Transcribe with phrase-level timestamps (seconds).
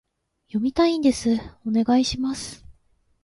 [0.47, 1.29] 読みたいんです、
[1.63, 2.65] お願いします